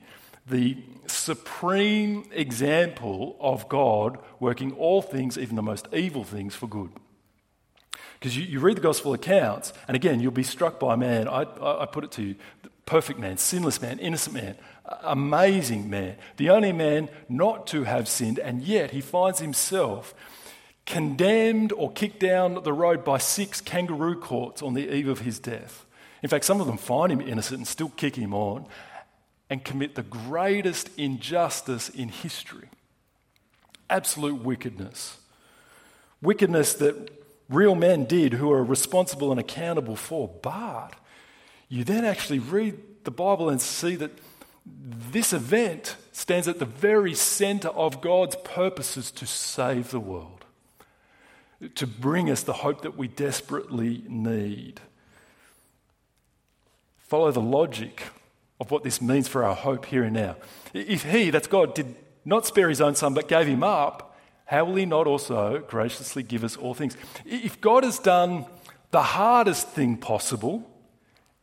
[0.45, 6.91] the supreme example of God working all things, even the most evil things, for good.
[8.23, 11.27] Because you, you, read the gospel accounts, and again, you'll be struck by man.
[11.27, 12.35] I, I, I put it to you
[12.85, 14.55] perfect man, sinless man, innocent man,
[15.01, 20.15] amazing man, the only man not to have sinned, and yet he finds himself
[20.85, 25.37] condemned or kicked down the road by six kangaroo courts on the eve of his
[25.37, 25.85] death.
[26.21, 28.65] In fact, some of them find him innocent and still kick him on
[29.49, 32.69] and commit the greatest injustice in history
[33.89, 35.17] absolute wickedness.
[36.21, 37.22] Wickedness that
[37.53, 40.29] real men did who are responsible and accountable for.
[40.41, 40.93] But
[41.69, 44.11] you then actually read the Bible and see that
[44.65, 50.43] this event stands at the very center of God's purposes to save the world
[51.75, 54.81] to bring us the hope that we desperately need.
[56.97, 58.03] Follow the logic
[58.59, 60.35] of what this means for our hope here and now.
[60.73, 64.12] If He, that's God, did not spare His own Son but gave Him up,
[64.45, 66.97] how will He not also graciously give us all things?
[67.25, 68.45] If God has done
[68.91, 70.69] the hardest thing possible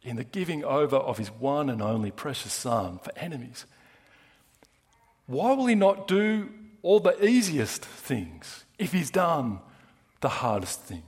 [0.03, 3.67] in the giving over of His one and only precious Son for enemies,
[5.27, 6.51] why will He not do
[6.83, 9.61] all the easiest things if He's done
[10.21, 11.03] the hardest thing.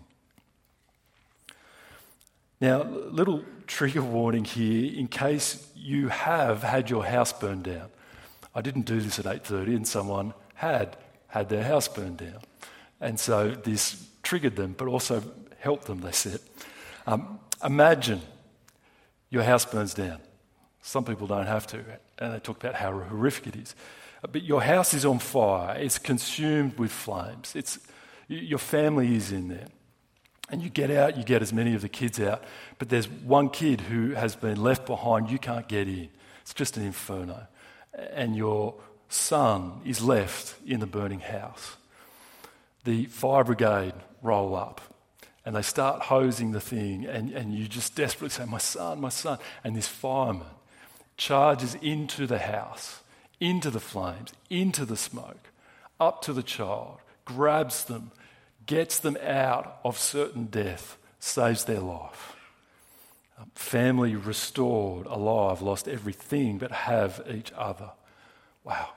[2.60, 7.88] Now, little trigger warning here in case you have had your house burned down.
[8.54, 10.96] I didn't do this at 8:30 and someone had
[11.32, 12.40] had their house burned down.
[13.00, 15.22] And so this triggered them but also
[15.58, 16.40] helped them, they said.
[17.06, 18.20] Um, imagine
[19.30, 20.18] your house burns down.
[20.82, 21.82] Some people don't have to,
[22.18, 23.74] and they talk about how horrific it is.
[24.30, 27.78] But your house is on fire, it's consumed with flames, it's
[28.28, 29.68] your family is in there.
[30.50, 32.44] And you get out, you get as many of the kids out,
[32.78, 36.10] but there's one kid who has been left behind, you can't get in.
[36.42, 37.46] It's just an inferno.
[38.12, 38.74] And your
[39.12, 41.76] son is left in the burning house.
[42.84, 44.80] The fire brigade roll up
[45.44, 49.08] and they start hosing the thing, and, and you just desperately say, My son, my
[49.08, 49.38] son.
[49.64, 50.46] And this fireman
[51.16, 53.00] charges into the house,
[53.40, 55.50] into the flames, into the smoke,
[55.98, 58.12] up to the child, grabs them,
[58.66, 62.36] gets them out of certain death, saves their life.
[63.36, 67.90] Um, family restored, alive, lost everything but have each other.
[68.62, 68.90] Wow.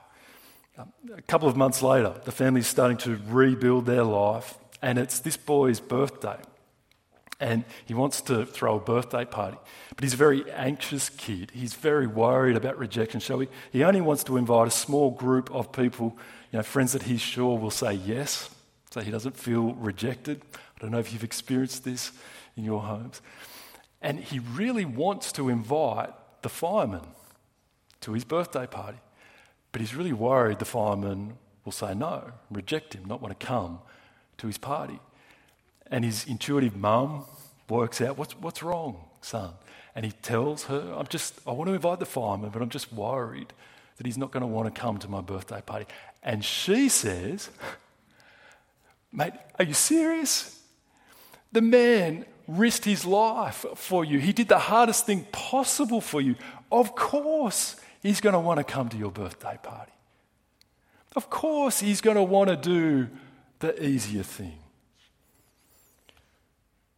[0.78, 5.36] A couple of months later, the family's starting to rebuild their life, and it's this
[5.36, 6.36] boy's birthday.
[7.38, 9.58] And he wants to throw a birthday party.
[9.94, 11.50] But he's a very anxious kid.
[11.52, 13.20] He's very worried about rejection.
[13.20, 16.16] So he, he only wants to invite a small group of people,
[16.50, 18.48] you know, friends that he's sure will say yes
[18.96, 20.40] so he doesn't feel rejected.
[20.54, 22.12] I don't know if you've experienced this
[22.56, 23.20] in your homes.
[24.00, 26.10] And he really wants to invite
[26.40, 27.02] the fireman
[28.00, 28.96] to his birthday party,
[29.76, 33.78] but he's really worried the fireman will say no, reject him, not want to come
[34.38, 34.98] to his party.
[35.90, 37.26] And his intuitive mum
[37.68, 39.52] works out what's, what's wrong, son.
[39.94, 42.90] And he tells her, I'm just, I want to invite the fireman, but I'm just
[42.90, 43.52] worried
[43.98, 45.84] that he's not going to want to come to my birthday party.
[46.22, 47.50] And she says,
[49.12, 50.58] Mate, are you serious?
[51.52, 54.20] The man risked his life for you.
[54.20, 56.36] He did the hardest thing possible for you.
[56.72, 57.76] Of course,
[58.06, 59.92] he's going to want to come to your birthday party.
[61.14, 63.08] Of course, he's going to want to do
[63.58, 64.58] the easier thing.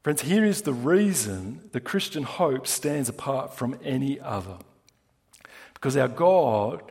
[0.02, 4.58] Friends, here is the reason the Christian hope stands apart from any other.
[5.74, 6.82] Because our God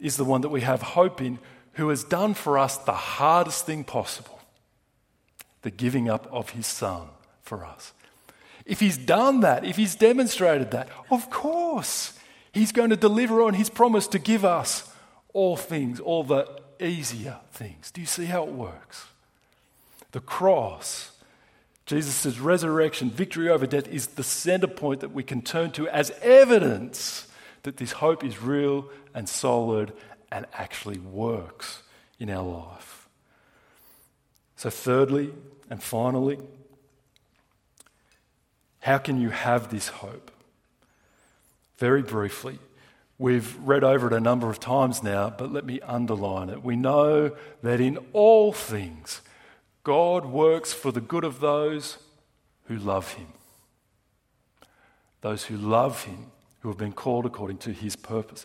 [0.00, 1.38] is the one that we have hope in
[1.72, 4.40] who has done for us the hardest thing possible
[5.62, 7.08] the giving up of his Son
[7.42, 7.92] for us.
[8.64, 12.17] If he's done that, if he's demonstrated that, of course,
[12.58, 14.90] he's going to deliver on his promise to give us
[15.32, 16.46] all things, all the
[16.80, 17.90] easier things.
[17.90, 19.06] Do you see how it works?
[20.12, 21.12] The cross,
[21.86, 26.10] Jesus' resurrection, victory over death, is the center point that we can turn to as
[26.22, 27.28] evidence
[27.62, 29.92] that this hope is real and solid
[30.30, 31.82] and actually works
[32.18, 33.08] in our life.
[34.56, 35.32] So, thirdly
[35.70, 36.38] and finally,
[38.80, 40.30] how can you have this hope?
[41.78, 42.58] Very briefly,
[43.18, 46.62] we've read over it a number of times now, but let me underline it.
[46.62, 49.22] We know that in all things,
[49.84, 51.98] God works for the good of those
[52.64, 53.28] who love Him.
[55.20, 56.26] Those who love Him,
[56.60, 58.44] who have been called according to His purpose.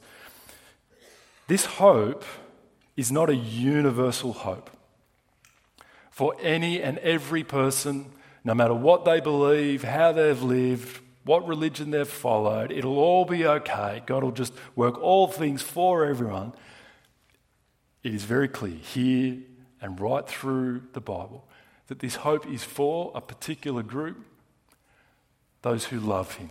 [1.47, 2.23] This hope
[2.95, 4.69] is not a universal hope.
[6.11, 8.11] For any and every person,
[8.43, 13.45] no matter what they believe, how they've lived, what religion they've followed, it'll all be
[13.45, 14.03] okay.
[14.05, 16.53] God will just work all things for everyone.
[18.03, 19.37] It is very clear here
[19.81, 21.47] and right through the Bible
[21.87, 24.17] that this hope is for a particular group
[25.61, 26.49] those who love Him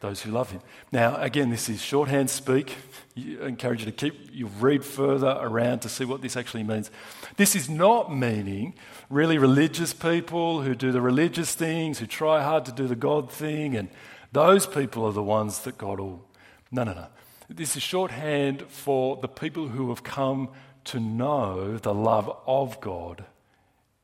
[0.00, 0.60] those who love him.
[0.92, 2.76] Now, again, this is shorthand speak.
[3.16, 6.90] I encourage you to keep, you read further around to see what this actually means.
[7.36, 8.74] This is not meaning
[9.08, 13.30] really religious people who do the religious things, who try hard to do the God
[13.32, 13.88] thing, and
[14.32, 16.26] those people are the ones that God will.
[16.70, 17.06] No, no, no.
[17.48, 20.50] This is shorthand for the people who have come
[20.84, 23.24] to know the love of God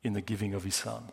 [0.03, 1.11] in the giving of his Son.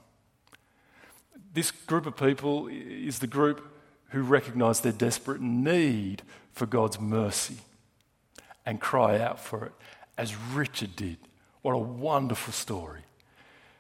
[1.54, 3.68] This group of people is the group
[4.10, 7.58] who recognize their desperate need for God's mercy
[8.66, 9.72] and cry out for it,
[10.18, 11.18] as Richard did.
[11.62, 13.02] What a wonderful story.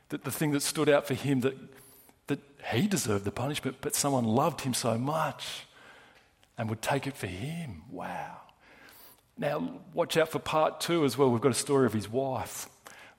[0.09, 1.55] That the thing that stood out for him that,
[2.27, 2.39] that
[2.71, 5.65] he deserved the punishment, but someone loved him so much
[6.57, 7.83] and would take it for him.
[7.89, 8.37] Wow.
[9.37, 11.29] Now, watch out for part two as well.
[11.31, 12.67] We've got a story of his wife,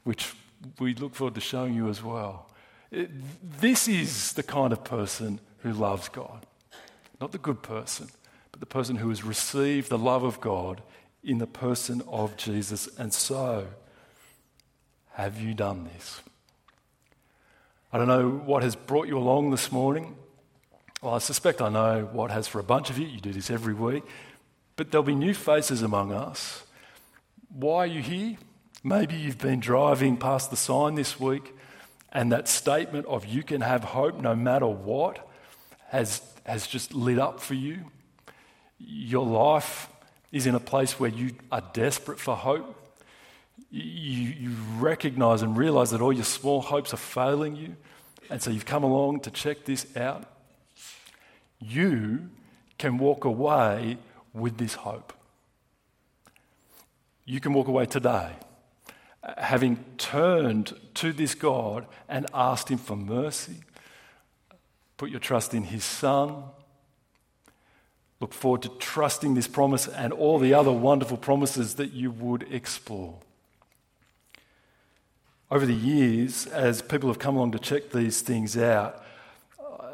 [0.05, 0.35] which
[0.79, 2.51] we look forward to showing you as well.
[2.91, 6.45] This is the kind of person who loves God.
[7.21, 8.09] Not the good person,
[8.51, 10.83] but the person who has received the love of God
[11.23, 12.89] in the person of Jesus.
[12.99, 13.67] And so,
[15.13, 16.23] have you done this?
[17.93, 20.17] I don't know what has brought you along this morning.
[21.03, 23.07] Well, I suspect I know what has for a bunch of you.
[23.07, 24.05] You do this every week.
[24.77, 26.63] But there'll be new faces among us.
[27.51, 28.39] Why are you here?
[28.83, 31.55] Maybe you've been driving past the sign this week,
[32.13, 35.29] and that statement of you can have hope no matter what
[35.89, 37.79] has has just lit up for you.
[38.79, 39.89] Your life
[40.33, 42.77] is in a place where you are desperate for hope.
[43.71, 47.77] You, you recognize and realize that all your small hopes are failing you.
[48.29, 50.25] And so you've come along to check this out.
[51.61, 52.31] You
[52.79, 53.99] can walk away
[54.33, 55.13] with this hope.
[57.25, 58.33] You can walk away today
[59.37, 63.57] having turned to this God and asked Him for mercy
[65.01, 66.43] Put your trust in His Son.
[68.21, 72.47] Look forward to trusting this promise and all the other wonderful promises that you would
[72.53, 73.19] explore.
[75.51, 79.03] Over the years, as people have come along to check these things out,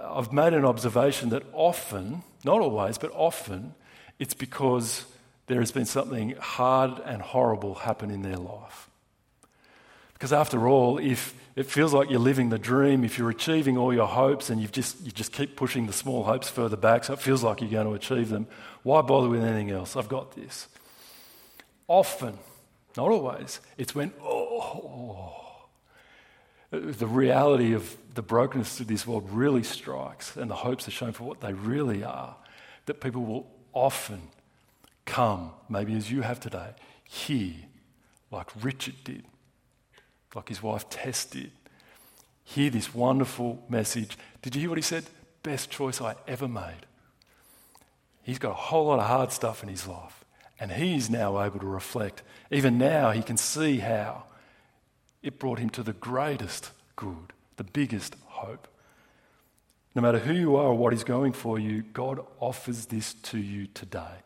[0.03, 3.77] I've made an observation that often, not always, but often,
[4.19, 5.05] it's because
[5.47, 8.91] there has been something hard and horrible happen in their life.
[10.15, 13.93] Because after all, if it feels like you're living the dream, if you're achieving all
[13.93, 17.15] your hopes and you just, you just keep pushing the small hopes further back, so
[17.15, 18.47] it feels like you're going to achieve them,
[18.83, 19.97] why bother with anything else?
[19.97, 20.69] I've got this.
[21.89, 22.39] Often,
[22.95, 25.33] not always, it's when, oh,
[26.71, 31.13] the reality of the brokenness of this world really strikes and the hopes are shown
[31.13, 32.37] for what they really are,
[32.85, 34.21] that people will often
[35.07, 37.55] come, maybe as you have today, here
[38.31, 39.25] like Richard did,
[40.37, 41.51] like his wife Tess did.
[42.45, 44.17] Hear this wonderful message.
[44.43, 45.05] Did you hear what he said?
[45.43, 46.87] Best choice I ever made.
[48.23, 50.25] He's got a whole lot of hard stuff in his life,
[50.61, 52.23] and he's now able to reflect.
[52.51, 54.25] Even now, he can see how
[55.23, 58.69] it brought him to the greatest good, the biggest hope.
[59.95, 63.39] No matter who you are or what is going for you, God offers this to
[63.39, 64.23] you today.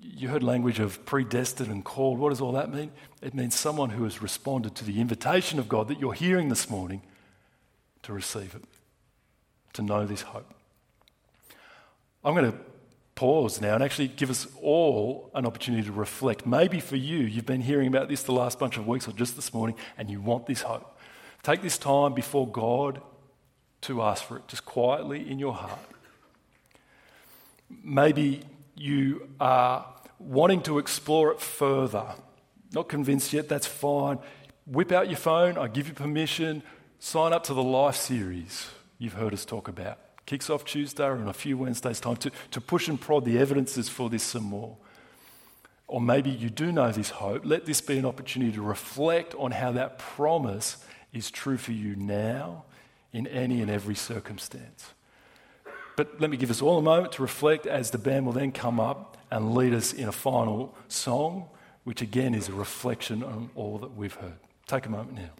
[0.00, 2.18] You heard language of predestined and called.
[2.18, 2.92] What does all that mean?
[3.20, 6.70] It means someone who has responded to the invitation of God that you're hearing this
[6.70, 7.02] morning
[8.02, 8.64] to receive it,
[9.74, 10.50] to know this hope.
[12.24, 12.58] I'm going to
[13.14, 16.46] pause now and actually give us all an opportunity to reflect.
[16.46, 19.36] Maybe for you, you've been hearing about this the last bunch of weeks or just
[19.36, 20.98] this morning, and you want this hope.
[21.42, 23.02] Take this time before God
[23.82, 25.78] to ask for it, just quietly in your heart.
[27.82, 28.42] Maybe
[28.76, 29.86] you are
[30.18, 32.14] wanting to explore it further.
[32.72, 34.18] Not convinced yet, that's fine.
[34.66, 36.62] Whip out your phone, I give you permission.
[36.98, 38.68] Sign up to the Life series
[38.98, 39.98] you've heard us talk about.
[40.24, 43.38] Kicks off Tuesday or in a few Wednesdays' time to, to push and prod the
[43.38, 44.76] evidences for this some more.
[45.88, 47.42] Or maybe you do know this hope.
[47.44, 51.96] Let this be an opportunity to reflect on how that promise is true for you
[51.96, 52.64] now
[53.12, 54.94] in any and every circumstance.
[55.96, 58.52] But let me give us all a moment to reflect as the band will then
[58.52, 61.48] come up and lead us in a final song,
[61.84, 64.38] which again is a reflection on all that we've heard.
[64.66, 65.30] Take a moment now.